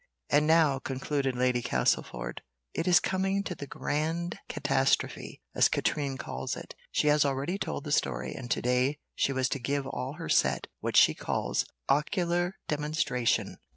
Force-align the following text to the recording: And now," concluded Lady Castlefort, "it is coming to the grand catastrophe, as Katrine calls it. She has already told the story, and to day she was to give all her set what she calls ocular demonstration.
And 0.31 0.47
now," 0.47 0.79
concluded 0.79 1.35
Lady 1.35 1.61
Castlefort, 1.61 2.41
"it 2.73 2.87
is 2.87 2.99
coming 2.99 3.43
to 3.43 3.53
the 3.53 3.67
grand 3.67 4.39
catastrophe, 4.49 5.43
as 5.53 5.69
Katrine 5.69 6.17
calls 6.17 6.55
it. 6.55 6.73
She 6.91 7.05
has 7.09 7.23
already 7.23 7.59
told 7.59 7.83
the 7.83 7.91
story, 7.91 8.33
and 8.33 8.49
to 8.49 8.63
day 8.63 8.97
she 9.13 9.31
was 9.31 9.47
to 9.49 9.59
give 9.59 9.85
all 9.85 10.13
her 10.13 10.27
set 10.27 10.65
what 10.79 10.97
she 10.97 11.13
calls 11.13 11.65
ocular 11.87 12.55
demonstration. 12.67 13.57